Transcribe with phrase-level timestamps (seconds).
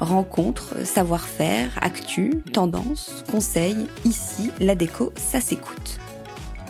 [0.00, 5.98] Rencontres, savoir-faire, actu, tendance, conseils, ici, la déco, ça s'écoute.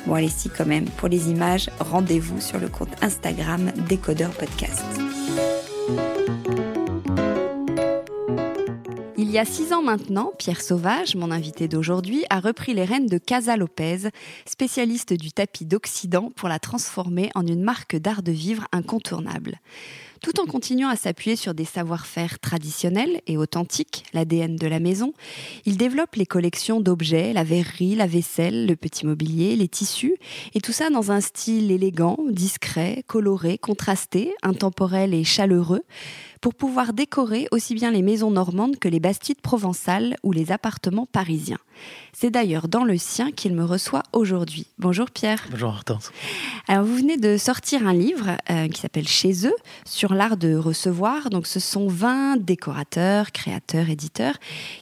[0.07, 4.85] Bon allez si quand même, pour les images, rendez-vous sur le compte Instagram Décodeur Podcast.
[9.19, 13.06] Il y a six ans maintenant, Pierre Sauvage, mon invité d'aujourd'hui, a repris les rênes
[13.06, 14.09] de Casa Lopez,
[14.47, 19.59] spécialiste du tapis d'Occident, pour la transformer en une marque d'art de vivre incontournable
[20.22, 25.12] tout en continuant à s'appuyer sur des savoir-faire traditionnels et authentiques, l'ADN de la maison.
[25.65, 30.16] Il développe les collections d'objets, la verrerie, la vaisselle, le petit mobilier, les tissus,
[30.55, 35.82] et tout ça dans un style élégant, discret, coloré, contrasté, intemporel et chaleureux,
[36.41, 41.07] pour pouvoir décorer aussi bien les maisons normandes que les bastides provençales ou les appartements
[41.07, 41.59] parisiens.
[42.13, 44.67] C'est d'ailleurs dans le sien qu'il me reçoit aujourd'hui.
[44.79, 45.47] Bonjour Pierre.
[45.51, 46.11] Bonjour Hortense.
[46.67, 49.55] Alors vous venez de sortir un livre euh, qui s'appelle Chez eux
[49.85, 51.29] sur l'art de recevoir.
[51.29, 54.37] Donc ce sont 20 décorateurs, créateurs, éditeurs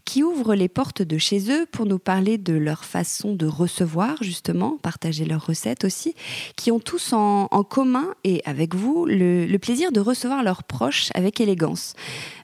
[0.04, 4.16] qui ouvrent les portes de chez eux pour nous parler de leur façon de recevoir
[4.22, 6.14] justement, partager leurs recettes aussi,
[6.56, 11.08] qui ont tous en, commun et avec vous le, le plaisir de recevoir leurs proches
[11.14, 11.40] avec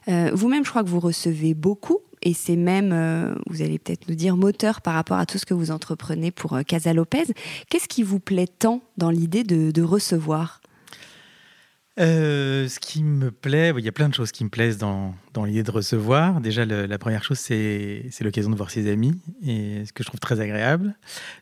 [0.07, 4.07] Euh, vous-même, je crois que vous recevez beaucoup et c'est même, euh, vous allez peut-être
[4.07, 7.25] nous dire, moteur par rapport à tout ce que vous entreprenez pour euh, Casa Lopez.
[7.69, 10.61] Qu'est-ce qui vous plaît tant dans l'idée de, recevoir?
[11.97, 15.13] Ce qui me plaît, il y a plein de choses qui me plaisent dans
[15.45, 16.41] l'idée de recevoir.
[16.41, 19.13] Déjà, la première chose, c'est l'occasion de voir ses amis,
[19.43, 20.95] et ce que je trouve très agréable,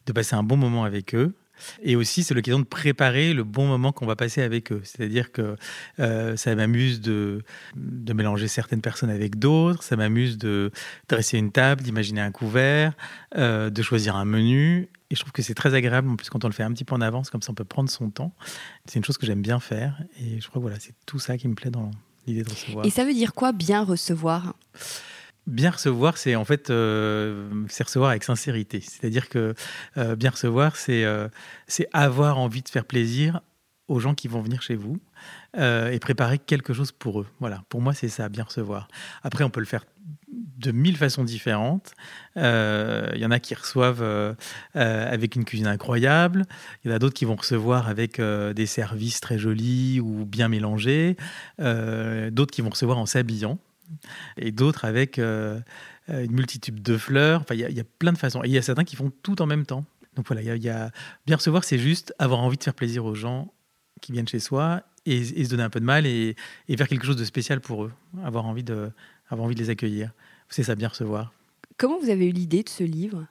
[0.05, 1.33] de passer un bon moment avec eux.
[1.81, 4.81] Et aussi, c'est l'occasion de préparer le bon moment qu'on va passer avec eux.
[4.83, 5.55] C'est-à-dire que
[5.99, 7.43] euh, ça m'amuse de,
[7.75, 10.71] mélanger certaines personnes avec d'autres, ça m'amuse de
[11.07, 12.93] dresser une table, d'imaginer un couvert,
[13.37, 14.89] euh, de choisir un menu.
[15.11, 16.85] Et je trouve que c'est très agréable, en plus, quand on le fait un petit
[16.85, 18.33] peu en avance, comme ça on peut prendre son temps.
[18.85, 19.99] C'est une chose que j'aime bien faire.
[20.19, 21.89] Et je crois que voilà, c'est tout ça qui me plaît dans
[22.27, 22.85] l'idée de recevoir.
[22.85, 24.55] Et ça veut dire quoi, bien recevoir?
[25.49, 27.49] Bien recevoir, c'est en fait euh,
[27.79, 28.81] recevoir avec sincérité.
[28.81, 29.55] C'est-à-dire que
[29.97, 31.27] euh, bien recevoir, euh,
[31.65, 33.41] c'est avoir envie de faire plaisir
[33.87, 34.99] aux gens qui vont venir chez vous
[35.57, 37.27] et préparer quelque chose pour eux.
[37.39, 38.87] Voilà, pour moi, c'est ça, bien recevoir.
[39.23, 39.83] Après, on peut le faire
[40.31, 41.95] de mille façons différentes.
[42.35, 44.35] Il y en a qui reçoivent
[44.75, 46.45] avec une cuisine incroyable.
[46.83, 50.49] Il y en a d'autres qui vont recevoir avec des services très jolis ou bien
[50.49, 51.17] mélangés.
[51.57, 53.57] d'autres qui vont recevoir en s'habillant
[54.37, 55.59] et d'autres avec euh,
[56.07, 57.41] une multitude de fleurs.
[57.41, 58.43] Enfin, il y, a plein de façons.
[58.43, 59.85] Et il y a certains qui font tout en même temps.
[60.15, 60.91] Donc voilà, il y, a
[61.25, 63.53] bien recevoir, c'est juste avoir envie de faire plaisir aux gens
[64.01, 66.35] qui viennent chez soi et, se donner un peu de mal et,
[66.77, 67.91] faire quelque chose de spécial pour eux,
[68.23, 68.91] avoir envie de,
[69.29, 70.11] avoir envie de les accueillir.
[70.49, 71.31] C'est ça, bien recevoir.
[71.77, 73.25] Comment vous avez eu l'idée de ce livre?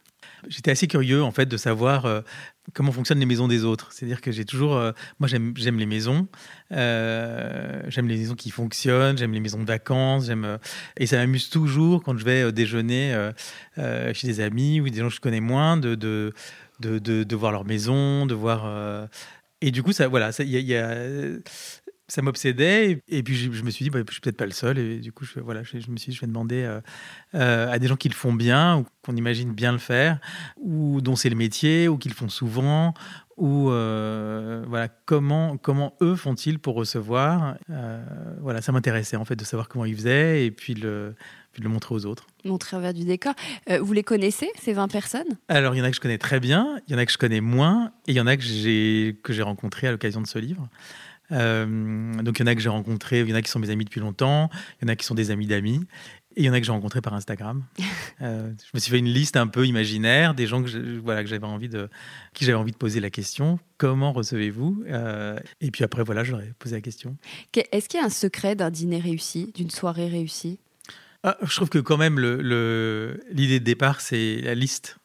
[0.47, 2.21] J'étais assez curieux en fait de savoir euh,
[2.73, 3.93] comment fonctionnent les maisons des autres.
[3.93, 6.29] C'est-à-dire que j'ai toujours, euh, moi j'aime les maisons,
[6.73, 10.59] euh, j'aime les maisons qui fonctionnent, j'aime les maisons de vacances, j'aime
[10.97, 13.31] et ça m'amuse toujours quand je vais déjeuner
[13.77, 16.33] chez des amis ou des gens que je connais moins de de,
[16.99, 19.09] de, voir leur maison, de voir
[19.61, 20.95] Et du coup, ça, voilà, il y, a,
[22.09, 23.03] ça m'obsédait.
[23.09, 24.79] Et, puis, je, me suis dit, bah, je suis peut-être pas le seul.
[24.79, 26.81] Et du coup, je, voilà, je, me suis dit, je vais demander euh,
[27.35, 30.19] euh, à des gens qui le font bien, ou qu'on imagine bien le faire,
[30.57, 32.95] ou dont c'est le métier, ou qu'ils le font souvent,
[33.37, 37.57] ou euh, voilà, comment, comment eux font-ils pour recevoir.
[38.41, 41.15] voilà, ça m'intéressait en fait de savoir comment ils faisaient et puis le,
[41.53, 42.27] puis le montrer aux autres.
[42.45, 43.35] Montrer envers du décor.
[43.81, 45.39] vous les connaissez, ces 20 personnes?
[45.49, 47.13] Alors, il y en a que je connais très bien, il y en a que
[47.13, 50.39] je connais moins, et il y en a que j'ai rencontrés à l'occasion de ce
[50.39, 50.69] livre.
[51.33, 53.59] Euh, donc il y en a que j'ai rencontrés, il y en a qui sont
[53.59, 55.81] mes amis depuis longtemps, il y en a qui sont des amis d'amis,
[56.37, 57.65] et il y en a que j'ai rencontrés par Instagram.
[58.21, 61.29] Euh, je me suis fait une liste un peu imaginaire des gens que voilà que
[61.29, 61.89] j'avais envie de
[62.35, 64.83] qui j'avais envie de poser la question comment recevez-vous?
[64.89, 67.17] Euh, Et puis après voilà je leur ai posé la question.
[67.71, 70.59] Est-ce qu'il y a un secret d'un dîner réussi, d'une soirée réussie?
[71.23, 74.99] Ah, Je trouve que quand même l'idée le, l'idée de départ c'est la liste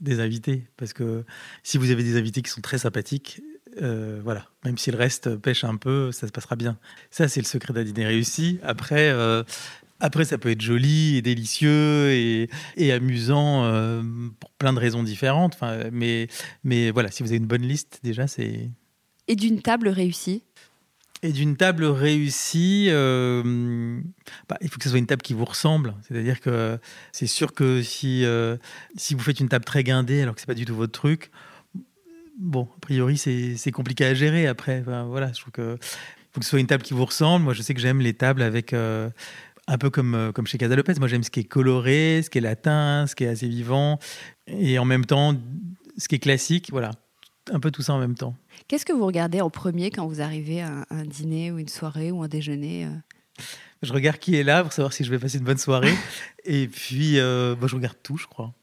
[0.00, 1.24] des invités parce que
[1.62, 3.42] si vous avez des invités qui sont très sympathiques
[3.82, 6.78] euh, voilà, même si le reste pêche un peu, ça se passera bien.
[7.10, 8.58] Ça, c'est le secret d'un dîner réussi.
[8.62, 9.42] Après, euh,
[10.00, 14.02] après, ça peut être joli et délicieux et, amusant euh,
[14.40, 15.54] pour plein de raisons différentes.
[15.54, 16.28] Enfin, mais,
[16.64, 18.70] mais voilà, si vous avez une bonne liste, déjà, c'est.
[19.28, 20.42] Et d'une table réussie?
[21.22, 25.94] Et d'une table réussie, bah, il faut que ce soit une table qui vous ressemble.
[26.06, 26.78] C'est-à-dire que
[27.10, 28.24] c'est sûr que si,
[28.96, 31.30] si vous faites une table très guindée alors que c'est pas du tout votre truc,
[32.38, 34.82] bon, a priori, c'est compliqué à gérer après.
[34.82, 35.78] voilà, je trouve que
[36.36, 37.44] faut que ce soit une table qui vous ressemble.
[37.44, 38.72] Moi, je sais que j'aime les tables avec.
[38.72, 39.08] Euh,
[39.68, 42.30] un peu comme, euh, comme chez Casa Lopez, moi j'aime ce qui est coloré, ce
[42.30, 43.98] qui est latin, ce qui est assez vivant,
[44.46, 45.34] et en même temps
[45.98, 46.92] ce qui est classique, voilà,
[47.50, 48.36] un peu tout ça en même temps.
[48.68, 52.12] Qu'est-ce que vous regardez en premier quand vous arrivez à un dîner ou une soirée
[52.12, 53.42] ou un déjeuner euh?
[53.82, 55.94] Je regarde qui est là pour savoir si je vais passer une bonne soirée,
[56.44, 58.54] et puis moi, je regarde tout, je crois.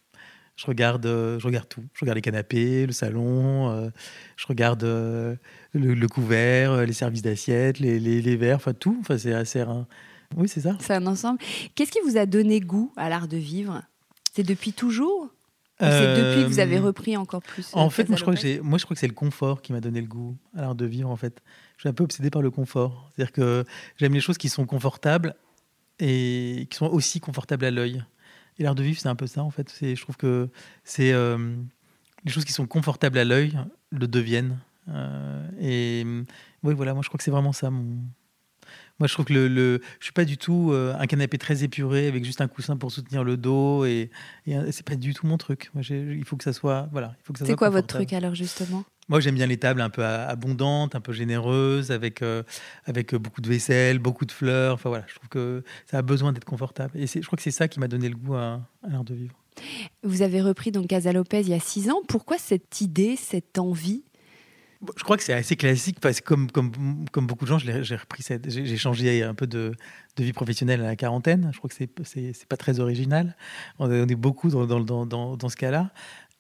[0.55, 1.83] Je regarde, euh, je regarde tout.
[1.93, 3.89] Je regarde les canapés, le salon, euh,
[4.37, 5.35] je regarde euh,
[5.73, 8.97] le, couvert, les services d'assiette, les, les, verres, enfin tout.
[9.01, 9.61] Enfin, c'est assez.
[9.61, 9.87] Un...
[10.35, 10.77] Oui, c'est ça.
[10.79, 11.39] C'est un ensemble.
[11.73, 13.81] Qu'est-ce qui vous a donné goût à l'art de vivre?
[14.35, 15.29] C'est depuis toujours?
[15.79, 18.77] C'est depuis que vous avez repris encore plus En fait, moi je, crois que moi
[18.77, 21.09] je crois que c'est le confort qui m'a donné le goût à l'art de vivre.
[21.09, 21.41] En fait,
[21.75, 23.09] je suis un peu obsédé par le confort.
[23.13, 23.65] C'est-à-dire que
[23.97, 25.35] j'aime les choses qui sont confortables
[25.99, 28.03] et qui sont aussi confortables à l'œil.
[28.59, 29.73] Et l'art de vivre, c'est un peu ça, en fait.
[29.81, 30.49] Je trouve que
[30.83, 31.55] c'est euh,
[32.23, 33.57] les choses qui sont confortables à l'œil
[33.91, 34.59] le deviennent.
[34.89, 36.05] Euh, et
[36.63, 37.97] oui, voilà, moi, je crois que c'est vraiment ça mon,
[38.99, 41.63] moi, je trouve que le, le je suis pas du tout euh, un canapé très
[41.63, 44.11] épuré avec juste un coussin pour soutenir le dos et,
[44.45, 45.71] et c'est pas du tout mon truc.
[45.73, 48.13] Moi, il faut que ça soit voilà, il faut que ça C'est quoi votre truc
[48.13, 48.85] alors justement?
[49.09, 52.43] Moi, j'aime bien les tables un peu abondantes, un peu généreuses, avec euh,
[52.85, 54.75] avec beaucoup de vaisselle, beaucoup de fleurs.
[54.75, 56.97] Enfin voilà, je trouve que ça a besoin d'être confortable.
[56.97, 59.13] Et je crois que c'est ça qui m'a donné le goût à, à l'art de
[59.13, 59.35] vivre.
[60.03, 62.01] Vous avez repris donc Casa Lopez il y a six ans.
[62.07, 64.03] Pourquoi cette idée, cette envie?
[64.97, 66.71] Je crois que c'est assez classique parce que comme, comme,
[67.11, 69.73] comme beaucoup de gens, j'ai repris j'ai changé un peu de,
[70.17, 71.49] de, vie professionnelle à la quarantaine.
[71.53, 73.37] Je crois que c'est c'est pas très original.
[73.79, 75.91] On est beaucoup dans, dans, dans, dans ce cas-là.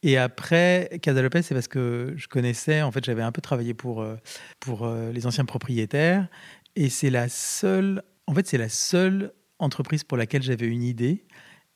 [0.03, 3.73] Et après, Casa Lopez, c'est parce que je connaissais, en fait, j'avais un peu travaillé
[3.73, 4.15] pour, euh,
[4.59, 6.27] pour euh, les anciens propriétaires.
[6.75, 11.25] Et c'est la seule, en fait, c'est la seule entreprise pour laquelle j'avais une idée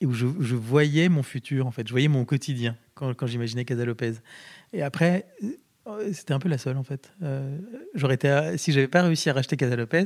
[0.01, 1.88] et où je, voyais mon futur, en fait.
[1.88, 4.15] Je voyais mon quotidien quand, quand j'imaginais Casa Lopez.
[4.74, 5.25] Et après,
[6.12, 7.13] c'était un peu la seule en fait.
[7.24, 7.57] Euh,
[7.94, 10.05] j'aurais été, si j'avais pas réussi à racheter Casa Lopez,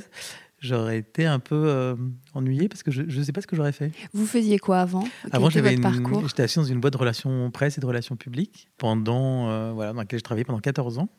[0.62, 1.96] j'aurais été un peu euh,
[2.34, 3.92] ennuyé parce que je ne sais pas ce que j'aurais fait.
[4.14, 5.04] Vous faisiez quoi avant?
[5.32, 9.50] Avant, j'avais j'étais assis dans une boîte de relations presse et de relations publiques pendant,
[9.50, 11.10] euh, voilà, dans laquelle j'ai travaillé pendant 14 ans.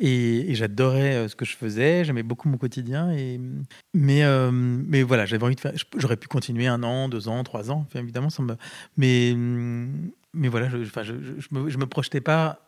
[0.00, 3.12] Et, j'adorais ce que je faisais, j'aimais beaucoup mon quotidien.
[3.12, 3.38] Et,
[3.94, 5.74] mais, mais voilà, j'avais envie de faire.
[5.96, 8.30] J'aurais pu continuer un an, deux ans, trois ans, évidemment.
[8.30, 8.56] Ça me,
[8.96, 9.34] mais,
[10.32, 10.90] mais voilà, je ne je,
[11.38, 12.66] je, me, je me projetais pas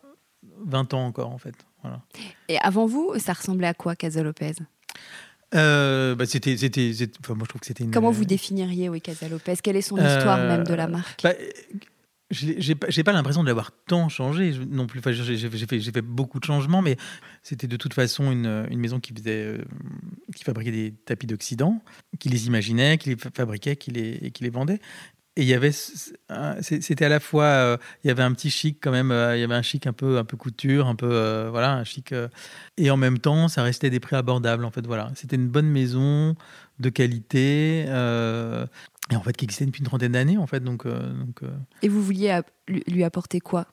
[0.65, 1.55] 20 ans encore, en fait.
[1.81, 2.01] Voilà.
[2.47, 4.53] Et avant vous, ça ressemblait à quoi, Casa Lopez?
[5.53, 7.91] Euh, bah c'était, c'était, enfin, moi je trouve que c'était une...
[7.91, 9.55] Comment vous définiriez, oui, Casa Lopez?
[9.61, 11.21] Quelle est son histoire même de la marque?
[11.23, 11.33] bah,
[12.31, 14.99] j'ai pas, pas l'impression de l'avoir tant changé non plus.
[14.99, 16.97] Enfin, j'ai fait, fait, beaucoup de changements, mais
[17.43, 19.63] c'était de toute façon une, une maison qui, faisait, euh,
[20.35, 21.81] qui fabriquait des tapis d'Occident,
[22.19, 24.79] qui les imaginait, qui les fabriquait, qui les, et qui les vendait
[25.37, 28.77] et il y avait c'était à la fois euh, il y avait un petit chic
[28.81, 31.09] quand même euh, il y avait un chic un peu un peu couture un peu
[31.11, 32.13] euh, voilà un chic
[32.77, 35.11] et en même temps ça restait des prix abordables en fait voilà.
[35.15, 36.35] C'était une bonne maison
[36.79, 37.81] de qualité
[39.11, 41.41] et en fait qui existait depuis une trentaine d'années en fait donc, donc
[41.81, 42.39] et vous vouliez
[42.87, 43.67] lui apporter quoi?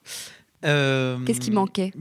[0.63, 1.93] Qu'est-ce qui manquait?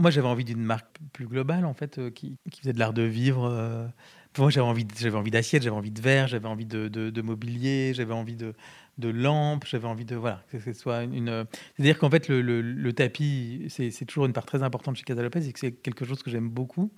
[0.00, 3.02] moi j'avais envie d'une marque plus globale en fait qui, qui faisait de l'art de
[3.02, 3.90] vivre
[4.38, 8.54] moi, j'avais envie, d'assiettes, j'avais envie de verre, j'avais envie de, mobilier, j'avais envie de,
[8.98, 11.46] de lampes, j'avais envie de voilà que ce soit une.
[11.76, 15.52] C'est-à-dire qu'en fait, le, tapis, c'est toujours une part très importante chez Casa Lopez et
[15.52, 16.90] que c'est quelque chose que j'aime beaucoup.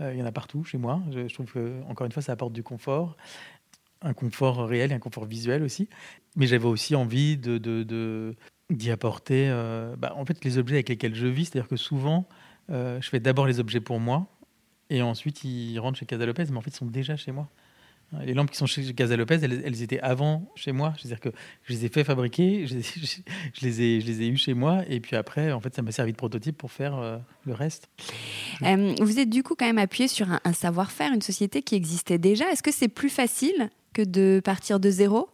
[0.00, 1.02] Euh, il y en a partout chez moi.
[1.10, 3.16] Je, trouve que encore une fois, ça apporte du confort,
[4.02, 5.88] un confort réel et un confort visuel aussi.
[6.36, 8.34] Mais j'avais aussi envie de,
[8.70, 9.48] d'y apporter.
[9.48, 12.28] Euh, bah, en fait, les objets avec lesquels je vis, c'est-à-dire que souvent,
[12.70, 14.28] euh, je fais d'abord les objets pour moi
[14.90, 17.48] et ensuite, ils rentrent chez Casa Lopez, mais en fait, ils sont déjà chez moi.
[18.24, 20.94] Les lampes qui sont chez Casa Lopez, elles, étaient avant chez moi.
[20.96, 21.28] C'est-à-dire que
[21.64, 22.82] je les ai fait fabriquer, je les,
[23.52, 25.82] je, les ai, je les ai eues chez moi, et puis après, en fait, ça
[25.82, 27.90] m'a servi de prototype pour faire euh, le reste.
[28.62, 32.18] Euh, vous êtes du coup quand même appuyé sur un, savoir-faire, une société qui existait
[32.18, 32.50] déjà.
[32.50, 35.28] Est-ce que c'est plus facile que de partir de zéro?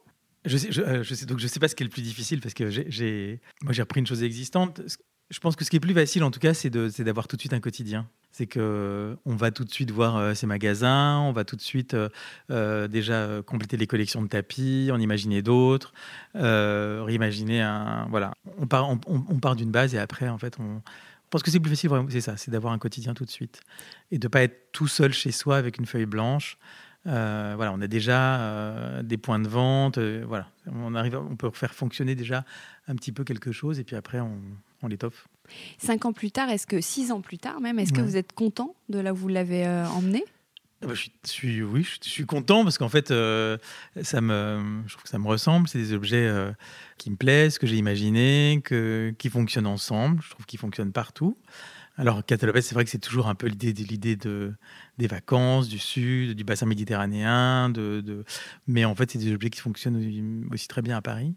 [0.45, 2.03] Je sais, je, euh, je, sais, donc je sais pas ce qui est le plus
[2.03, 4.83] difficile parce que j'ai, moi j'ai repris une chose existante.
[5.31, 7.41] Je pense que ce qui est plus facile, en tout cas, c'est d'avoir tout de
[7.41, 8.09] suite un quotidien.
[8.37, 11.61] C'est que on va tout de suite voir euh, ces magasins, on va tout de
[11.61, 12.09] suite euh,
[12.51, 15.95] euh, déjà compléter les collections de tapis, en imaginer d'autres,
[16.35, 18.09] réimaginer un.
[18.11, 20.83] Voilà, on part, on, part d'une base et après, en fait, on.
[20.83, 23.61] Je pense que c'est plus facile, c'est ça, c'est d'avoir un quotidien tout de suite
[24.11, 26.59] et de pas être tout seul chez soi avec une feuille blanche.
[27.05, 30.01] voilà, on a déjà des points de vente.
[30.01, 32.45] voilà, on arrive, on peut faire fonctionner déjà
[32.89, 34.41] un petit peu quelque chose et puis après on,
[34.83, 35.29] on l'étoffe.
[35.79, 38.33] Cinq ans plus tard, est-ce que six ans plus tard même, est-ce que vous êtes
[38.33, 40.25] content de là où vous l'avez euh, emmené?
[40.83, 43.57] Ah bah, je suis, oui, je suis content parce qu'en fait, euh,
[44.03, 45.67] ça me, je trouve que ça me ressemble.
[45.67, 46.53] C'est des objets euh,
[46.99, 50.21] qui me plaisent, que j'ai imaginés, que, qui fonctionnent ensemble.
[50.23, 51.39] Je trouve qu'ils fonctionnent partout.
[51.97, 54.53] Alors, Catalopès, c'est vrai que c'est toujours un peu l'idée de, l'idée de,
[54.99, 57.71] des vacances, du sud, du bassin méditerranéen.
[57.71, 58.25] De, de...
[58.67, 61.35] Mais en fait, c'est des objets qui fonctionnent aussi très bien à Paris.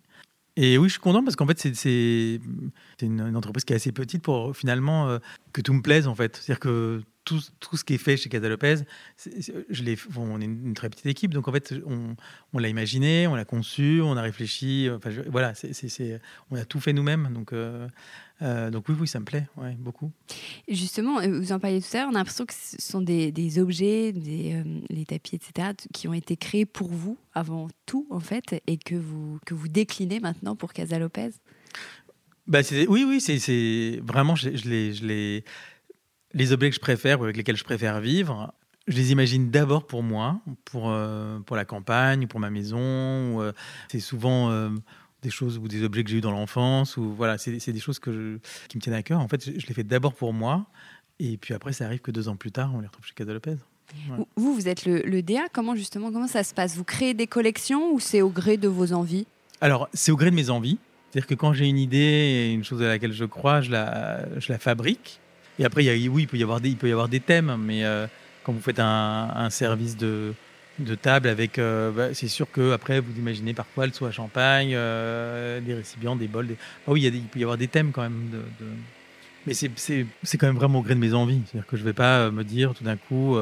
[0.60, 2.40] Et oui, je suis content parce qu'en fait, c'est
[3.02, 5.20] une, entreprise qui est assez petite pour finalement euh,
[5.54, 6.36] que tout me plaise en fait.
[6.36, 8.78] C'est-à-dire que tout, ce qui est fait chez Casa Lopez,
[10.16, 11.76] on est une, très petite équipe, donc en fait,
[12.54, 14.90] on, l'a imaginé, on l'a conçu, on a réfléchi.
[14.92, 15.54] Enfin, voilà,
[16.50, 17.30] on a tout fait nous-mêmes.
[17.34, 17.88] Donc, euh,
[18.42, 20.12] euh, donc oui, oui, ça me plaît, ouais, beaucoup.
[20.68, 23.60] Justement, vous en parliez tout à l'heure, on a l'impression que ce sont des, des
[23.60, 28.62] objets, des, les tapis, etc., qui ont été créés pour vous avant tout, en fait,
[28.68, 31.30] et que vous, que vous déclinez maintenant pour Casa Lopez?
[32.46, 35.44] Bah, oui, oui, c'est vraiment, je, je les
[36.34, 38.54] les objets que je préfère avec lesquels je préfère vivre,
[38.88, 42.80] je les imagine d'abord pour moi, pour, euh, pour la campagne, pour ma maison.
[42.80, 43.52] Euh,
[43.90, 44.70] c'est souvent euh,
[45.22, 46.98] des choses ou des objets que j'ai eu dans l'enfance.
[46.98, 49.20] Ou voilà, c'est des choses que qui me tiennent à cœur.
[49.20, 50.66] En fait, je, les fais d'abord pour moi.
[51.20, 53.34] Et puis après, ça arrive que deux ans plus tard, on les retrouve chez Casa
[53.34, 53.56] Lopez.
[54.36, 55.48] Vous, vous êtes le, le, DA.
[55.52, 56.76] Comment justement, comment ça se passe?
[56.76, 59.26] Vous créez des collections ou c'est au gré de vos envies?
[59.62, 60.78] Alors, c'est au gré de mes envies.
[61.10, 64.52] C'est-à-dire que quand j'ai une idée, une chose à laquelle je crois, je la, je
[64.52, 65.20] la fabrique.
[65.58, 67.10] Et après, il y a, oui, il peut y avoir des, il peut y avoir
[67.10, 68.06] des thèmes, mais euh,
[68.44, 70.34] quand vous faites un, service de,
[70.80, 74.12] de table avec, euh, bah, c'est sûr que après vous imaginez parfois le soie à
[74.12, 76.48] champagne, euh, des récipients, des bols.
[76.48, 76.58] Des...
[76.88, 78.30] Ah oui, il, y a il, peut y avoir des thèmes quand même.
[78.32, 78.66] De,
[79.46, 81.42] Mais c'est quand même vraiment au gré de mes envies.
[81.46, 83.38] C'est-à-dire que je vais pas me dire tout d'un coup,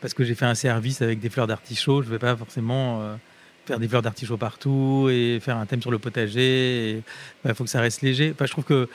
[0.00, 3.18] parce que j'ai fait un service avec des fleurs d'artichaut, je vais pas forcément
[3.66, 6.92] faire des fleurs d'artichaut partout et faire un thème sur le potager.
[6.98, 7.02] Il
[7.44, 8.32] bah, faut que ça reste léger.
[8.34, 8.88] Enfin, je trouve que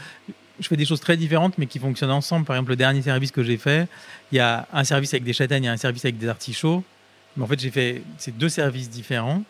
[0.59, 2.45] je fais des choses très différentes, mais qui fonctionnent ensemble.
[2.45, 3.87] Par exemple, le dernier service que j'ai fait,
[4.31, 6.83] il y a un service avec des châtaignes et un service avec des artichauts.
[7.35, 9.43] Mais en fait, j'ai fait ces deux services différents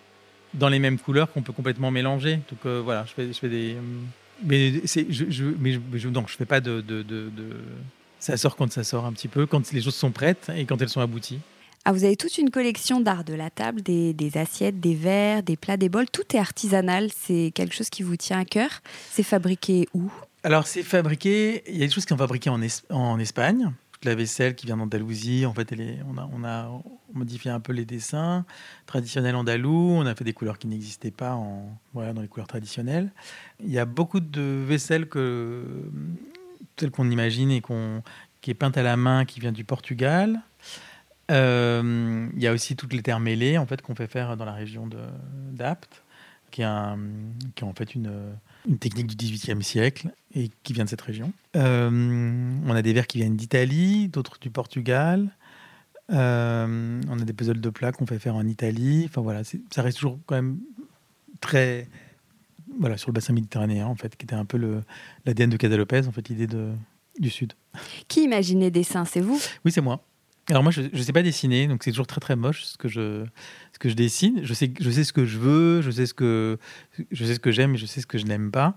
[0.54, 2.38] dans les mêmes couleurs qu'on peut complètement mélanger.
[2.50, 3.76] Donc euh, voilà, je fais, je fais des.
[4.44, 7.30] Mais c'est, je, je, mais je, donc je fais pas de, de, de,
[8.20, 10.82] Ça sort quand ça sort un petit peu, quand les choses sont prêtes et quand
[10.82, 11.40] elles sont abouties.
[11.86, 15.44] Ah, vous avez toute une collection d'art de la table, des, des, assiettes, des verres,
[15.44, 16.10] des plats, des bols.
[16.10, 17.10] Tout est artisanal.
[17.14, 18.82] C'est quelque chose qui vous tient à cœur.
[19.12, 20.10] C'est fabriqué où?
[20.44, 21.62] Alors, c'est fabriqué.
[21.68, 23.72] Il y a des choses qui sont fabriquées en, en Espagne.
[24.04, 26.70] La vaisselle qui vient d'Andalousie, en fait, elle est, on, a, on, a,
[27.14, 28.46] modifié un peu les dessins
[28.86, 29.92] traditionnels andalous.
[29.92, 33.12] On a fait des couleurs qui n'existaient pas en, voilà, dans les couleurs traditionnelles.
[33.60, 35.64] Il y a beaucoup de vaisselle que,
[36.76, 38.04] telle qu'on imagine et qu'on,
[38.42, 40.42] qui est peinte à la main, qui vient du Portugal.
[41.32, 44.44] Euh, il y a aussi toutes les terres mêlées en fait qu'on fait faire dans
[44.44, 44.90] la région
[45.52, 46.04] d'Apt,
[46.52, 48.12] qui, qui est en fait une
[48.68, 51.34] une technique du XVIIIe siècle et qui vient de cette région.
[51.56, 51.90] Euh,
[52.66, 55.36] on a des verres qui viennent d'Italie, d'autres du Portugal.
[56.12, 59.06] Euh, on a des puzzles de plats qu'on fait faire en Italie.
[59.06, 60.60] Enfin voilà, ça reste toujours quand même
[61.40, 61.88] très
[62.80, 64.58] voilà sur le bassin méditerranéen en fait, qui était un peu
[65.26, 66.48] l'ADN de Casa Lopez en fait, l'idée
[67.20, 67.54] du sud.
[68.08, 69.40] Qui imaginait des dessins C'est vous?
[69.66, 70.04] Oui, c'est moi.
[70.50, 72.90] Alors moi, je ne sais pas dessiner, donc c'est toujours très très moche ce que
[72.90, 73.24] je,
[73.72, 74.42] ce que je dessine.
[74.44, 76.58] Je sais, je sais ce que je veux, je sais ce que,
[77.12, 78.76] je sais ce que j'aime et je sais ce que je n'aime pas.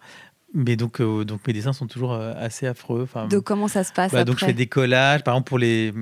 [0.55, 3.03] mais donc, euh, donc mes dessins sont toujours euh, assez affreux.
[3.03, 5.25] Enfin, donc comment ça se passe bah, Donc je fais des collages.
[5.25, 5.93] Par exemple pour les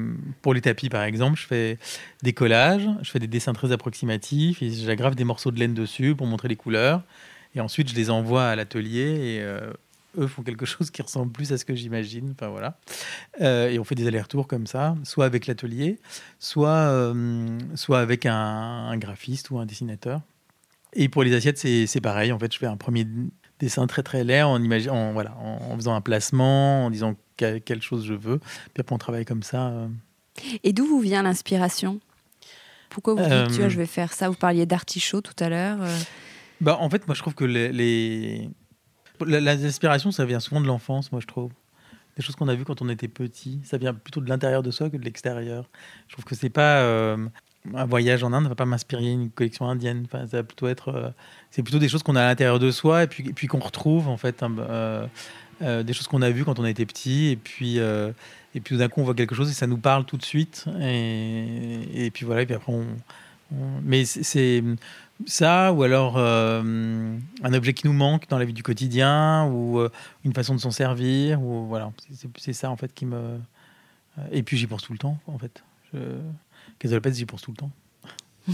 [0.43, 1.79] pour les tapis par exemple, je fais
[2.23, 6.15] des collages, je fais des dessins très approximatifs, et j'aggrave des morceaux de laine dessus
[6.15, 7.03] pour montrer les couleurs.
[7.55, 9.73] Et ensuite je les envoie à l'atelier et euh,
[10.19, 12.33] eux font quelque chose qui ressemble plus à ce que j'imagine.
[12.33, 12.79] Enfin voilà.
[13.41, 15.99] et on fait des allers-retours comme ça, soit avec l'atelier,
[16.39, 17.15] soit
[17.75, 20.21] soit avec un, un graphiste ou un dessinateur.
[20.95, 22.33] Et pour les assiettes, c'est pareil.
[22.33, 23.07] En fait, je fais un premier
[23.59, 28.07] dessin très très laid en, en, voilà, en, faisant un placement, en disant quelle chose
[28.07, 28.39] je veux.
[28.39, 29.69] Puis après, on travaille comme ça.
[29.69, 29.89] Euh.
[30.63, 32.01] Et d'où vous vient l'inspiration?
[32.91, 33.71] Pourquoi vous dites, tu vois, euh.
[33.71, 34.29] je vais faire ça?
[34.29, 35.79] Vous parliez d'artichaut tout à l'heure.
[35.81, 35.99] Euh.
[36.61, 38.49] Bah, en fait, moi, je trouve que les, les...
[39.21, 41.51] l'inspiration, ça vient souvent de l'enfance, moi, je trouve.
[42.17, 44.71] Des choses qu'on a vues quand on était petit, ça vient plutôt de l'intérieur de
[44.71, 45.69] soi que de l'extérieur.
[46.07, 47.17] Je trouve que c'est pas
[47.73, 50.07] un voyage en Inde ne va pas m'inspirer une collection indienne.
[50.07, 51.11] Enfin, ça plutôt être, euh,
[51.51, 54.09] c'est plutôt des choses qu'on a à l'intérieur de soi et puis, puis qu'on retrouve
[54.09, 55.07] en fait, euh,
[55.63, 57.79] euh, des choses qu'on a vues quand on était petit et puis
[58.57, 60.67] et puis d'un coup on voit quelque chose et ça nous parle tout de suite
[60.81, 62.87] et, et puis voilà et puis après on,
[63.83, 64.63] mais c'est
[65.27, 69.81] ça ou alors un objet qui nous manque dans la vie du quotidien ou
[70.25, 71.93] une façon de s'en servir ou voilà
[72.37, 73.39] c'est ça en fait qui me
[74.33, 75.63] et puis j'y pense tout le temps en fait.
[75.93, 75.99] Je...
[76.83, 77.71] Lopez, j'y pense tout le temps.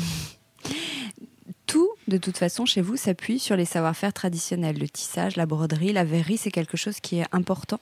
[1.67, 4.79] tout, de toute façon, chez vous, s'appuie sur les savoir-faire traditionnels.
[4.79, 7.81] Le tissage, la broderie, la verrerie, c'est quelque chose qui est important?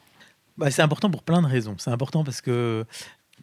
[0.56, 1.76] Bah, C'est important pour plein de raisons.
[1.78, 2.84] C'est important parce que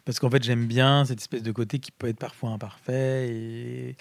[0.04, 3.28] parce qu'en fait, j'aime bien cette espèce de côté qui peut être parfois imparfait.
[3.28, 3.96] Et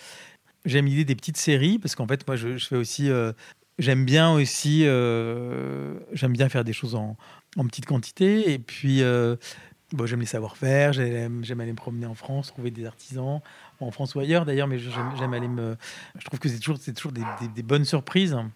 [0.65, 3.10] j'aime l'idée des petites séries parce qu'en fait, moi, je, fais aussi.
[3.10, 3.34] Euh,
[3.79, 4.84] j'aime bien aussi.
[4.86, 7.15] Euh, j'aime bien faire des choses en,
[7.57, 8.51] en petite quantité.
[8.51, 9.36] Et puis, euh,
[9.93, 13.39] Bon, j'aime les savoir-faire, j'aime, aller me promener en France, trouver des artisans,
[13.79, 15.77] en France ou ailleurs d'ailleurs, mais j'aime, aller me.
[16.17, 18.34] Je trouve que c'est toujours, c'est toujours des, bonnes surprises.
[18.34, 18.51] Hein.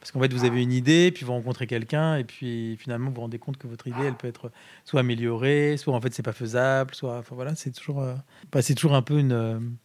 [0.00, 3.14] Parce qu'en fait, vous avez une idée, puis vous rencontrez quelqu'un, et puis finalement, vous
[3.14, 4.50] vous rendez compte que votre idée, elle peut être
[4.84, 7.18] soit améliorée, soit en fait, c'est pas faisable, soit.
[7.18, 8.14] Enfin voilà, c'est toujours, euh,
[8.62, 9.76] c'est toujours un peu une,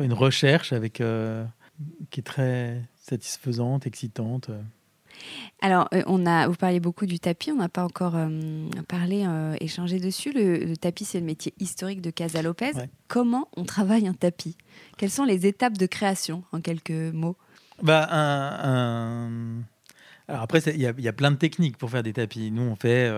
[0.00, 1.02] une recherche avec,
[2.10, 4.50] qui est très satisfaisante, excitante.
[5.60, 8.28] Alors, euh, on a, vous parliez beaucoup du tapis, on n'a pas encore euh,
[8.88, 10.32] parlé, euh, échangé dessus.
[10.32, 12.72] Le, tapis, c'est le métier historique de Casa Lopez.
[13.08, 14.56] Comment on travaille un tapis?
[14.98, 17.36] Quelles sont les étapes de création, en quelques mots?
[17.82, 18.02] Bah,
[20.28, 22.50] Alors après, il y, a plein de techniques pour faire des tapis.
[22.50, 23.10] Nous, on fait...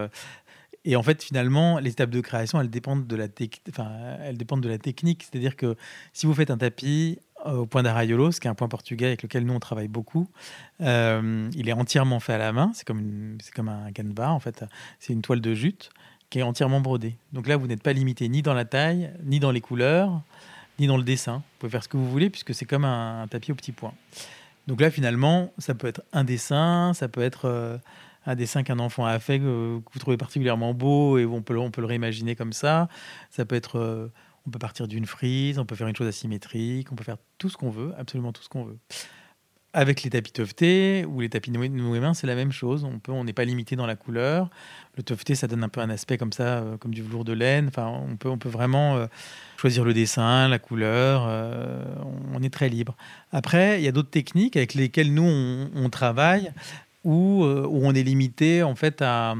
[0.86, 3.26] Et en fait, finalement, les étapes de création, elles dépendent de la,
[3.68, 3.90] enfin,
[4.22, 5.24] elles dépendent de la technique.
[5.24, 5.76] C'est-à-dire que
[6.12, 9.22] si vous faites un tapis, euh, au point d'Arraiolos, qui est un point portugais avec
[9.22, 10.28] lequel nous on travaille beaucoup.
[10.80, 14.64] Euh, il est entièrement fait à la main, c'est comme, comme un canevas en fait,
[15.00, 15.90] c'est une toile de jute
[16.30, 17.16] qui est entièrement brodée.
[17.32, 20.22] Donc là, vous n'êtes pas limité ni dans la taille, ni dans les couleurs,
[20.78, 21.36] ni dans le dessin.
[21.36, 23.92] Vous pouvez faire ce que vous voulez puisque c'est comme un, tapis au petit point.
[24.66, 27.76] Donc là, finalement, ça peut être un dessin, ça peut être euh,
[28.26, 31.70] un dessin qu'un enfant a fait que, vous trouvez particulièrement beau et on peut, on
[31.70, 32.88] peut le réimaginer comme ça.
[33.30, 34.10] Ça peut être
[34.46, 37.48] on peut partir d'une frise, on peut faire une chose asymétrique, on peut faire tout
[37.48, 38.78] ce qu'on veut, absolument tout ce qu'on veut.
[39.72, 42.84] Avec les tapis tuftés ou les tapis noués mains, c'est la même chose.
[42.84, 44.48] On peut, on n'est pas limité dans la couleur.
[44.96, 47.34] Le tufté, ça donne un peu un aspect comme ça, euh, comme du velours de
[47.34, 47.68] laine.
[47.68, 49.06] Enfin, on peut, on peut vraiment euh,
[49.58, 51.26] choisir le dessin, la couleur.
[51.28, 51.84] Euh,
[52.32, 52.96] on, est très libre.
[53.32, 55.24] Après, il y a d'autres techniques avec lesquelles nous
[55.74, 56.52] on, travaille
[57.06, 59.34] où, où, on est limité en fait à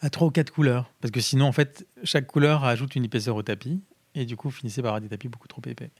[0.00, 0.90] à trois ou quatre couleurs.
[1.00, 3.80] Parce que sinon, en fait, chaque couleur ajoute une épaisseur au tapis
[4.14, 5.90] et du coup, vous finissez par avoir des tapis beaucoup trop épais.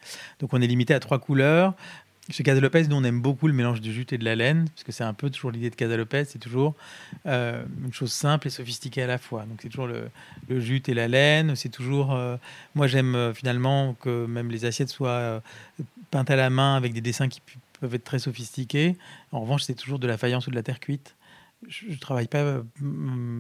[0.40, 1.74] Donc, on est limité à trois couleurs.
[2.28, 4.68] Chez Casa Lopez, nous, on aime beaucoup le mélange du jute et de la laine,
[4.70, 6.74] parce que c'est un peu toujours l'idée de Casa Lopez, c'est toujours
[7.26, 9.44] euh, une chose simple et sophistiquée à la fois.
[9.44, 10.10] Donc, c'est toujours le,
[10.60, 11.54] jute et la laine.
[11.54, 12.14] C'est toujours.
[12.14, 12.36] Euh,
[12.74, 15.40] moi, j'aime euh, finalement que même les assiettes soient
[16.10, 17.40] peintes à la main avec des dessins qui
[17.78, 18.96] peuvent être très sophistiqués.
[19.32, 21.16] En revanche, c'est toujours de la faïence ou de la terre cuite
[21.68, 22.62] je, ne travaille pas euh,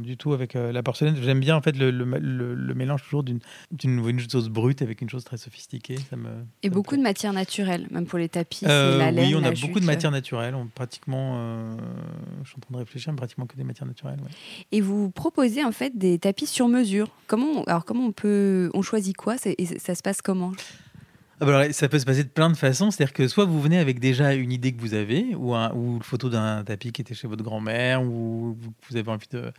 [0.02, 1.16] du tout avec euh, la porcelaine.
[1.20, 3.40] J'aime bien en fait le, le, mélange toujours d'une
[3.82, 5.96] une chose brute avec une chose très sophistiquée.
[6.10, 6.30] Ça me,
[6.62, 8.64] Et beaucoup de matières naturelles, même pour les tapis.
[8.66, 10.54] Euh, la laine, oui, on a beaucoup de matières naturelles.
[10.54, 11.76] On pratiquement,
[12.42, 14.20] je suis en train de réfléchir, mais pratiquement que des matières naturelles.
[14.72, 17.08] Et vous proposez en fait des tapis sur mesure.
[17.26, 19.36] Comment, alors comment on peut, on choisit quoi?
[19.44, 20.52] Et ça se passe comment?
[21.40, 22.90] Alors, ça peut se passer de plein de façons.
[22.90, 25.96] C'est-à-dire que soit vous venez avec déjà une idée que vous avez, ou, un, ou
[25.96, 28.56] une photo d'un tapis qui était chez votre grand-mère, ou
[28.88, 29.52] vous avez envie de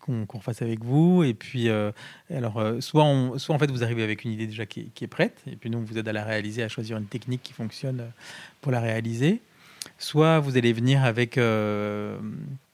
[0.00, 1.22] qu'on refasse avec vous.
[1.22, 1.92] Et puis, euh,
[2.30, 3.04] alors, euh, soit,
[3.36, 5.70] soit en fait vous arrivez avec une idée déjà qui, qui, est prête, et puis
[5.70, 8.04] nous on vous aide à la réaliser, à choisir une technique qui fonctionne
[8.60, 9.40] pour la réaliser.
[9.98, 12.18] Soit vous allez venir avec euh,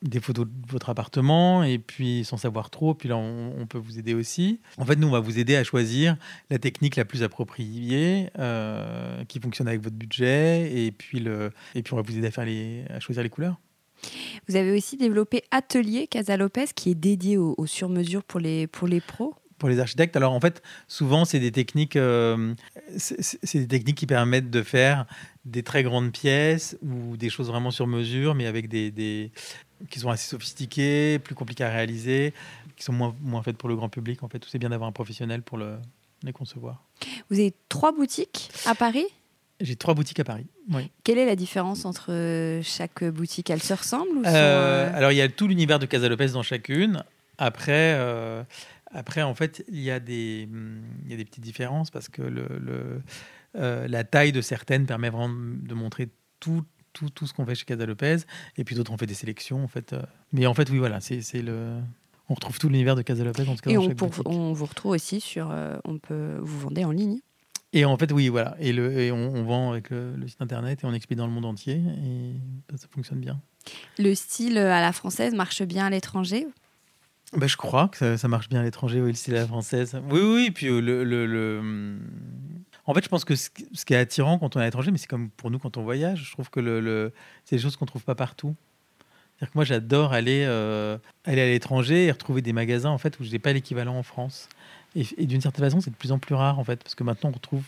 [0.03, 3.99] des photos de votre appartement et puis sans savoir trop, puis là on, peut vous
[3.99, 4.59] aider aussi.
[4.77, 6.17] En fait, nous on va vous aider à choisir
[6.51, 11.83] la technique la plus appropriée euh, qui fonctionne avec votre budget et puis le et
[11.83, 13.57] puis on va vous aider à faire les à choisir les couleurs.
[14.49, 18.89] Vous avez aussi développé Atelier Casa Lopez qui est dédié au, sur-mesure pour les, pour
[18.89, 20.17] les pros pour les architectes.
[20.17, 22.53] Alors en fait, souvent c'est des techniques, euh,
[22.97, 25.07] c'est des techniques qui permettent de faire
[25.45, 29.31] des très grandes pièces ou des choses vraiment sur mesure, mais avec des, des
[29.89, 32.35] qui sont assez sophistiquées, plus compliquées à réaliser,
[32.77, 34.25] qui sont moins, moins faites pour le grand public.
[34.25, 35.77] En fait, c'est bien d'avoir un professionnel pour le,
[36.25, 36.83] les concevoir.
[37.31, 39.07] Vous avez trois boutiques à Paris?
[39.61, 40.47] J'ai trois boutiques à Paris.
[40.73, 40.91] Oui.
[41.05, 43.49] Quelle est la différence entre euh, chaque boutique?
[43.49, 46.31] Elles se ressemblent ou euh, euh, Alors, il y a tout l'univers de Casa Lopez
[46.31, 47.05] dans chacune.
[47.39, 47.97] Après,
[48.93, 50.49] après en fait, il y, a des,
[51.05, 53.03] il y a des petites différences parce que le, le
[53.55, 56.09] la taille de certaines permet vraiment de montrer
[56.41, 58.19] tout, tout, tout ce qu'on fait chez Casa Lopez.
[58.57, 59.63] Et puis d'autres, on fait des sélections.
[59.63, 59.95] En fait.
[60.33, 61.79] Mais en fait, oui, voilà, c'est le.
[62.29, 63.43] On retrouve tout l'univers de Casa Lopez.
[63.49, 65.55] En tout cas, et on, on, vous retrouve aussi sur.
[65.85, 67.21] on peut vous vendez en ligne
[67.73, 68.55] et en fait, oui, voilà.
[68.61, 71.47] Et, le, et on, vend avec le, site internet et on expédie dans le monde
[71.47, 73.41] entier et ça fonctionne bien.
[73.99, 76.47] Le style à la française marche bien à l'étranger
[77.37, 80.01] bah, Je crois que ça, marche bien à l'étranger, oui, le à la française.
[80.11, 81.99] Oui, oui, puis euh, le, le,
[82.87, 84.99] En fait, je pense que ce, qui est attirant quand on est à l'étranger, mais
[84.99, 87.13] c'est comme pour nous quand on voyage, je trouve que le,
[87.45, 88.55] c'est des choses qu'on ne trouve pas partout.
[89.37, 93.19] C'est-à-dire que moi, j'adore aller, euh, aller à l'étranger et retrouver des magasins en fait,
[93.19, 94.49] où je n'ai pas l'équivalent en France.
[94.95, 97.31] Et, d'une certaine façon, c'est de plus en plus rare, en fait, parce que maintenant,
[97.31, 97.65] on retrouve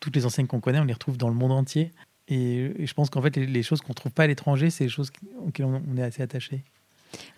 [0.00, 1.92] toutes les enseignes qu'on connaît, on les retrouve dans le monde entier.
[2.28, 4.90] Et, je pense qu'en fait, les, choses qu'on ne trouve pas à l'étranger, c'est les
[4.90, 6.62] choses auxquelles on, est assez attaché.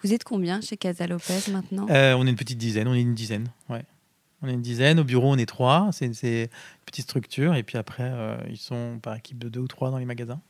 [0.02, 3.00] Vous êtes combien chez Casa Lopez maintenant euh, On est une petite dizaine, on est
[3.00, 3.84] une dizaine, ouais.
[4.42, 6.14] On est une dizaine, au bureau on est trois, c'est une
[6.86, 9.98] petite structure, et puis après euh, ils sont par équipe de deux ou trois dans
[9.98, 10.40] les magasins.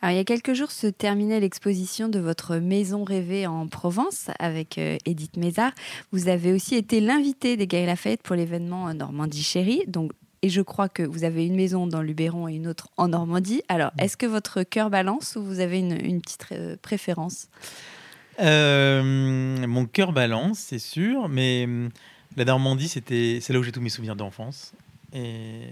[0.00, 4.28] Alors, il y a quelques jours se terminait l'exposition de votre maison rêvée en Provence
[4.38, 5.72] avec euh, Edith Mézard.
[6.12, 9.82] Vous avez aussi été l'invité des Galeries Lafayette pour l'événement Normandie Chérie.
[9.88, 13.08] Donc, et je crois que vous avez une maison dans Luberon et une autre en
[13.08, 13.62] Normandie.
[13.68, 17.48] Alors, est-ce que votre cœur balance ou vous avez une, petite euh, préférence?
[18.38, 21.90] Mon cœur balance, c'est sûr, mais hum,
[22.36, 24.72] la Normandie, c'était, c'est là où j'ai tous mes souvenirs d'enfance.
[25.12, 25.70] Et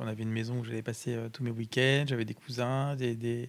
[0.00, 3.48] on avait une maison où j'allais passer euh, tous mes week-ends, j'avais des cousins, des,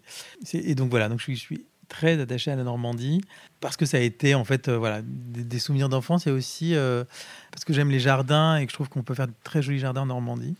[0.54, 3.22] et donc voilà, donc je suis, très attaché à la Normandie
[3.60, 7.04] parce que ça a été en fait euh, voilà des, souvenirs d'enfance et aussi euh,
[7.52, 9.78] parce que j'aime les jardins et que je trouve qu'on peut faire de très jolis
[9.78, 10.56] jardins en Normandie.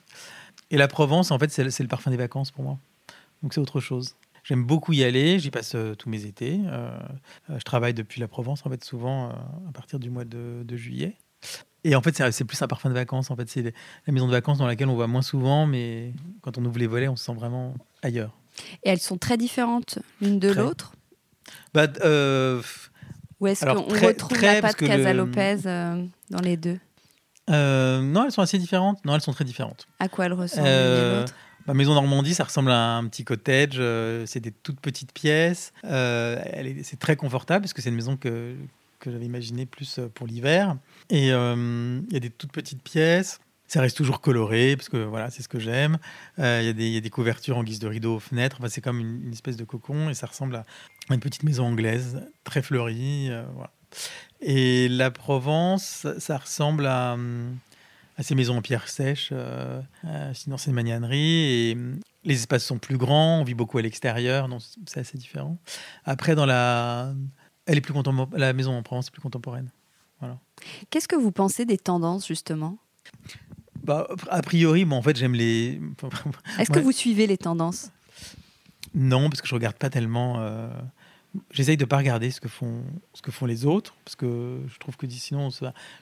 [0.70, 2.78] Et la Provence, en fait, c'est le parfum des vacances pour moi.
[3.42, 4.16] Donc c'est autre chose.
[4.46, 6.62] J'aime beaucoup y aller, j'y passe tous mes étés.
[7.50, 11.18] je travaille depuis la Provence, en fait, souvent à partir du mois de, de juillet.
[11.84, 13.30] Et en fait, c'est plus un parfum de vacances.
[13.30, 13.74] En fait, c'est
[14.08, 16.88] la maison de vacances dans laquelle on va moins souvent, mais quand on ouvre les
[16.88, 18.36] volets, on se sent vraiment ailleurs.
[18.84, 20.94] Et elles sont très différentes l'une de l'autre?
[21.74, 22.62] Bah, euh,
[23.40, 26.80] Ou est-ce qu'on retrouve la pâte Casa Lopez euh, dans les deux?
[27.52, 29.04] Euh, Non, elles sont assez différentes.
[29.06, 29.88] Non, elles sont très différentes.
[30.00, 31.34] À quoi elles ressemblent l'une l'autre?
[31.68, 33.82] Ma maison Normandie, ça ressemble à un petit cottage.
[34.26, 35.74] c'est des toutes petites pièces.
[35.84, 38.56] c'est très confortable parce que c'est une maison que,
[39.06, 40.78] que j'avais imaginé plus euh, pour l'hiver.
[41.10, 43.40] Et euh, il y a des toutes petites pièces.
[43.68, 45.98] Ça reste toujours coloré, parce que voilà, c'est ce que j'aime.
[46.38, 48.58] Euh, il y, y, a des couvertures en guise de rideaux aux fenêtres.
[48.60, 50.66] Enfin, c'est comme une, espèce de cocon et ça ressemble à
[51.14, 53.32] une petite maison anglaise, très fleurie.
[54.42, 57.18] Et la Provence, ça, ressemble à,
[58.18, 59.34] à, ces maisons en pierre sèche,
[60.34, 61.72] sinon c'est une magnanerie.
[61.72, 61.78] Et
[62.24, 65.58] les espaces sont plus grands, on vit beaucoup à l'extérieur, donc c'est assez différent.
[66.06, 67.14] Après, dans la
[67.66, 67.94] elle est plus
[68.34, 69.70] La maison en Provence est plus contemporaine.
[70.20, 70.40] Voilà.
[70.90, 72.78] Qu'est-ce que vous pensez des tendances justement?
[73.84, 75.82] Bah, A priori, bon, en fait, j'aime les.
[76.60, 77.92] Est-ce que vous suivez les tendances?
[78.94, 80.40] Non, parce que je regarde pas tellement.
[80.40, 80.70] Euh...
[81.56, 84.78] J'essaye de pas regarder ce que font ce que font les autres, parce que je
[84.78, 85.50] trouve que sinon,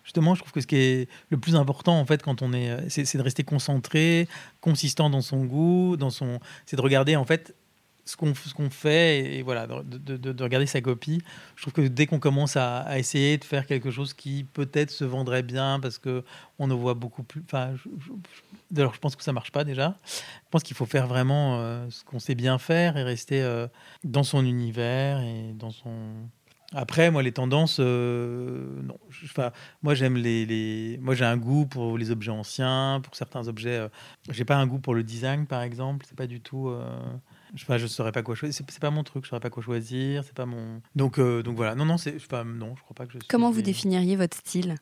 [0.03, 2.89] justement, je trouve que ce qui est le plus important en fait quand on est,
[2.89, 4.27] c'est de rester concentré,
[4.61, 7.53] consistant dans son goût, dans son, c'est de regarder en fait
[8.05, 11.21] ce qu'on qu'on fait et, voilà de, de, de, regarder sa copie
[11.55, 15.05] je trouve que dès qu'on commence à, essayer de faire quelque chose qui peut-être se
[15.05, 16.23] vendrait bien parce que
[16.59, 17.73] on ne voit beaucoup plus enfin
[18.71, 21.89] d'ailleurs je pense que ça marche pas déjà je pense qu'il faut faire vraiment euh,
[21.89, 23.67] ce qu'on sait bien faire et rester euh,
[24.03, 25.93] dans son univers et dans son
[26.75, 28.97] après, moi, les tendances, euh, non.
[29.25, 29.51] Enfin,
[29.83, 33.87] moi, j'aime les, les, Moi, j'ai un goût pour les objets anciens, pour certains objets.
[34.31, 36.03] J'ai pas un goût pour le design, par exemple.
[36.09, 36.73] C'est pas du tout.
[37.53, 37.57] Euh...
[37.57, 38.65] Je, je saurais pas quoi choisir.
[38.67, 39.23] C'est pas mon truc.
[39.23, 40.23] Je saurais pas quoi choisir.
[40.23, 40.81] C'est pas mon.
[40.95, 41.75] Donc, euh, donc voilà.
[41.75, 42.13] Non, non, c'est.
[42.27, 42.43] Pas...
[42.43, 43.19] Non, je crois pas que je.
[43.29, 44.75] Comment vous définiriez votre style?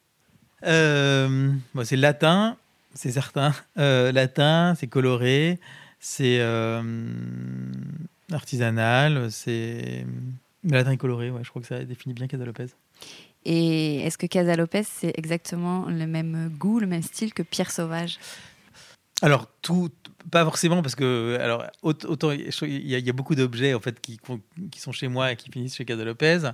[0.63, 1.51] Euh,
[1.83, 2.55] C'est latin,
[2.93, 3.53] c'est certain.
[3.77, 5.59] Euh, latin, c'est coloré,
[5.99, 6.39] c'est
[8.31, 10.05] artisanal, c'est
[10.63, 11.31] latin et coloré.
[11.31, 12.67] Ouais, je crois que ça définit bien Casa Lopez.
[13.43, 17.71] Et est-ce que Casa Lopez, c'est exactement le même goût, le même style que Pierre
[17.71, 18.19] Sauvage?
[19.21, 19.89] Alors, tout,
[20.31, 24.19] pas forcément, parce que, alors, autant, il y, a beaucoup d'objets, en fait, qui,
[24.71, 26.51] qui sont chez moi et qui finissent chez Casa Lopez.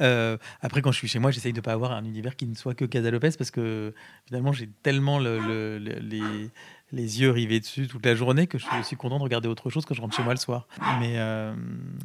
[0.00, 2.46] Euh, après, quand je suis chez moi, j'essaye de ne pas avoir un univers qui
[2.46, 3.92] ne soit que Casa Lopez, parce que,
[4.26, 6.50] finalement, j'ai tellement le, les,
[6.92, 9.84] les yeux rivés dessus toute la journée que je suis content de regarder autre chose
[9.84, 10.68] quand je rentre chez moi le soir.
[11.00, 11.52] Mais euh,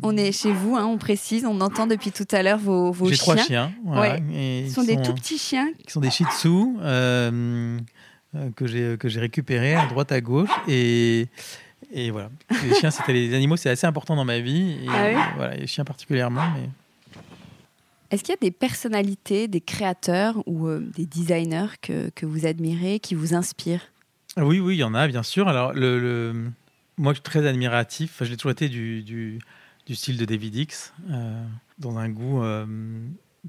[0.01, 3.05] On est chez vous, hein, on précise, on entend depuis tout à l'heure vos, vos
[3.05, 3.13] chiens.
[3.13, 3.71] J'ai trois chiens.
[3.85, 4.23] ouais.
[4.33, 5.69] et Ce sont des tout petits chiens.
[5.85, 6.49] Qui sont des shih tzu.
[6.81, 7.77] Euh,
[8.55, 11.27] que j'ai que j'ai récupéré à droite à gauche et
[11.91, 12.29] et voilà
[12.63, 15.67] les chiens c'était les animaux c'est assez important dans ma vie et ah voilà les
[15.67, 16.69] chiens particulièrement mais
[18.11, 22.45] est-ce qu'il y a des personnalités, des créateurs ou euh, des designers que, que, vous
[22.45, 23.85] admirez, qui vous inspirent?
[24.35, 25.47] Oui, oui, il y en a, bien sûr.
[25.47, 26.51] Alors, le,
[26.97, 28.17] moi, je suis très admiratif.
[28.21, 29.39] je l'ai toujours été du, du,
[29.85, 31.41] du, style de David X, euh,
[31.79, 32.43] dans un goût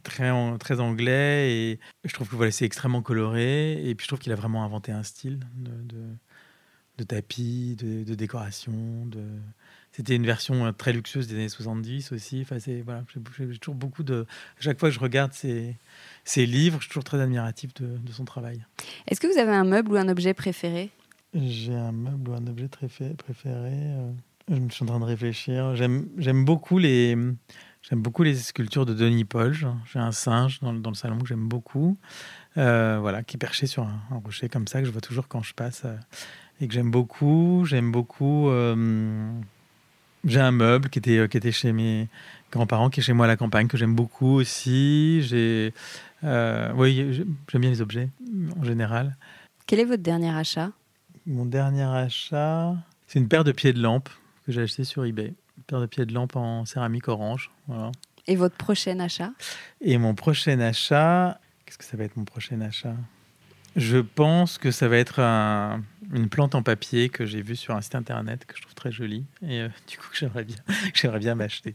[0.02, 4.18] très, très anglais et je trouve que voilà, c'est extrêmement coloré et puis je trouve
[4.18, 5.70] qu'il a vraiment inventé un style de,
[6.98, 9.06] de, tapis, de, décoration.
[9.06, 9.22] De...
[9.90, 12.42] C'était une version euh, très luxueuse des années 70 aussi.
[12.42, 13.04] Enfin, voilà,
[13.38, 14.26] j'ai toujours beaucoup de.
[14.58, 15.76] À chaque fois que je regarde ses,
[16.24, 18.64] ses livres, je suis toujours très admiratif de, de son travail.
[19.08, 20.90] Est-ce que vous avez un meuble ou un objet préféré?
[21.34, 23.72] J'ai un meuble ou un objet préféré.
[23.72, 24.12] Euh,
[24.48, 25.74] je suis en train de réfléchir.
[25.76, 27.16] J'aime beaucoup les.
[27.82, 29.66] J'aime beaucoup les sculptures de Denis Polge.
[29.92, 31.96] J'ai un singe dans, le salon que j'aime beaucoup,
[32.56, 35.42] euh, voilà, qui est perché sur un, rocher comme ça, que je vois toujours quand
[35.42, 35.96] je passe euh,
[36.60, 37.64] et que j'aime beaucoup.
[37.66, 38.48] J'aime beaucoup.
[38.50, 39.32] Euh,
[40.24, 42.08] j'ai un meuble qui était, qui était chez mes
[42.52, 45.20] grands-parents, qui est chez moi à la campagne, que j'aime beaucoup aussi.
[45.22, 45.74] J'ai,
[46.22, 48.10] oui, j'aime bien les objets
[48.60, 49.16] en général.
[49.66, 50.70] Quel est votre dernier achat?
[51.26, 52.76] Mon dernier achat,
[53.08, 54.08] c'est une paire de pieds de lampe
[54.46, 55.34] que j'ai acheté sur eBay
[55.66, 57.50] paire de pieds de lampe en céramique orange.
[57.66, 57.92] Voilà.
[58.26, 59.30] Et votre prochain achat?
[59.80, 62.94] Et mon prochain achat, qu'est-ce que ça va être mon prochain achat?
[63.74, 65.20] Je pense que ça va être
[66.12, 68.92] une plante en papier que j'ai vue sur un site internet que je trouve très
[68.92, 70.56] jolie et euh, du coup j'aimerais bien,
[70.94, 71.74] j'aimerais bien m'acheter.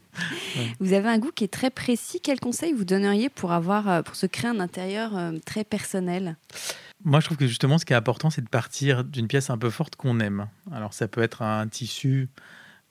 [0.80, 2.20] Vous avez un goût qui est très précis.
[2.22, 6.38] Quel conseil vous donneriez pour avoir, euh, pour se créer un intérieur euh, très personnel?
[7.04, 9.58] Moi, je trouve que justement, ce qui est important, c'est de partir d'une pièce un
[9.58, 10.48] peu forte qu'on aime.
[10.72, 12.28] Alors, ça peut être un tissu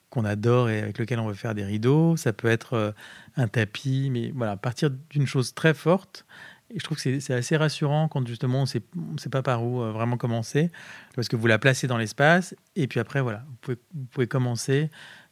[0.09, 2.15] qu'on adore et avec lequel on veut faire des rideaux.
[2.17, 2.91] Ça peut être euh,
[3.35, 6.25] un tapis, mais voilà, partir d'une chose très forte.
[6.69, 9.81] Et je trouve que c'est assez rassurant quand justement on ne sait pas par où
[9.81, 10.69] euh, vraiment commencer,
[11.15, 13.75] parce que vous la placez dans l'espace, et puis après, voilà, vous
[14.11, 14.89] pouvez, commencer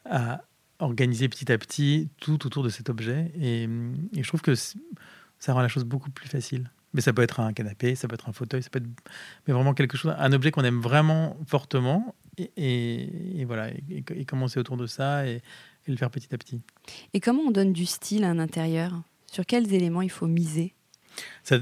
[0.10, 0.44] à
[0.80, 3.32] organiser petit à petit tout autour de cet objet.
[3.40, 6.70] Et, et je trouve que ça rend la chose beaucoup plus facile.
[6.94, 8.88] Mais ça peut être un canapé, ça peut être un fauteuil, ça peut être
[9.48, 14.78] mais vraiment quelque chose, un objet qu'on aime vraiment fortement et, voilà, et, commencer autour
[14.78, 15.42] de ça et,
[15.88, 16.62] le faire petit à petit.
[17.14, 18.92] Et comment on donne du style à un intérieur?
[19.32, 20.74] Sur quels éléments il faut miser?
[21.44, 21.58] Ça,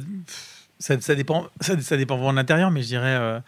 [0.79, 3.39] ça, dépend, ça, dépend vraiment de l'intérieur, mais je dirais euh,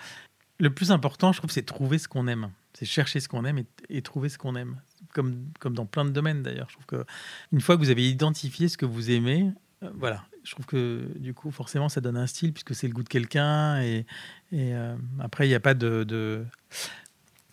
[0.59, 2.51] le plus important, je trouve, c'est trouver ce qu'on aime.
[2.73, 4.81] C'est chercher ce qu'on aime et, trouver ce qu'on aime.
[5.13, 6.67] Comme, comme dans plein de domaines d'ailleurs.
[6.69, 7.05] Je trouve que
[7.53, 9.49] une fois que vous avez identifié ce que vous aimez,
[9.83, 12.93] euh, voilà, je trouve que du coup, forcément, ça donne un style puisque c'est le
[12.93, 13.81] goût de quelqu'un.
[13.81, 14.05] Et,
[14.51, 16.45] et euh, après, il n'y a pas de, de...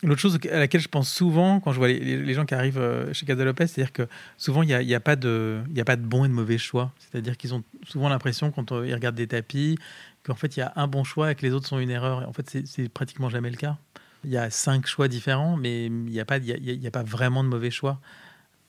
[0.05, 3.13] L'autre chose à laquelle je pense souvent quand je vois les, gens qui arrivent euh,
[3.13, 5.85] chez Casa Lopez, c'est-à-dire que souvent il n'y a, y a, pas de, y a
[5.85, 6.93] pas de bon et de mauvais choix.
[6.99, 9.79] C'est-à-dire qu'ils ont souvent l'impression, quand euh, ils regardent des tapis,
[10.25, 12.23] qu'en fait il y a un bon choix et que les autres sont une erreur.
[12.23, 13.79] Et en fait, c'est pratiquement jamais le cas.
[14.25, 17.49] Il y a cinq choix différents, mais il n'y a, pas, a, pas vraiment de
[17.49, 18.01] mauvais choix.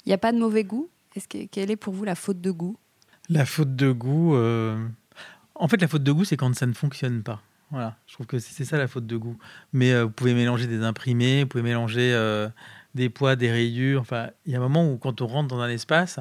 [0.05, 0.89] Il n'y a pas de mauvais goût?
[1.29, 2.77] Que, Quelle est pour vous la faute de goût?
[3.29, 4.35] La faute de goût.
[4.35, 4.77] Euh,
[5.55, 7.41] en fait, la faute de goût, c'est quand ça ne fonctionne pas.
[7.73, 9.35] Voilà, je trouve que c'est ça la faute de goût.
[9.73, 12.47] Mais euh, vous pouvez mélanger des imprimés, vous pouvez mélanger euh,
[12.93, 13.99] des poids, des rayures.
[13.99, 16.19] Enfin, il y a un moment où quand on rentre dans un espace,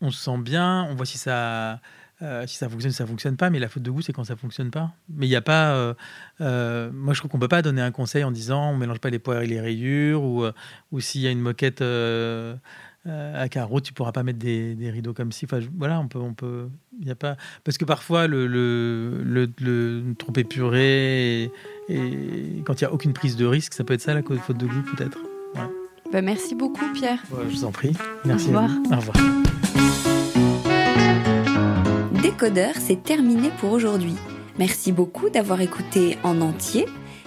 [0.00, 1.80] on se sent bien, on voit si ça,
[2.22, 3.50] euh, si ça fonctionne, ça fonctionne pas.
[3.50, 4.92] Mais la faute de goût, c'est quand ça fonctionne pas.
[5.08, 5.96] Mais il n'y a pas.
[6.38, 9.18] moi, je trouve qu'on peut pas donner un conseil en disant on mélange pas les
[9.18, 10.44] poids et les rayures ou,
[10.92, 11.82] ou s'il y a une moquette
[13.06, 15.44] euh, à carreaux, tu pourras pas mettre des, rideaux comme ci.
[15.44, 16.68] Enfin, voilà, on peut, on peut,
[17.00, 21.50] y a pas, parce que parfois le, le, le, le trop épuré
[21.88, 24.58] et, quand il y a aucune prise de risque, ça peut être ça la faute
[24.58, 25.18] de goût peut-être.
[26.12, 27.22] Bah, merci beaucoup Pierre.
[27.30, 27.92] je vous en prie.
[28.24, 28.46] Merci.
[28.46, 28.70] Au revoir.
[28.90, 29.16] Au revoir.
[32.22, 34.14] Décodeur, c'est terminé pour aujourd'hui.
[34.58, 36.86] Merci beaucoup d'avoir écouté en entier.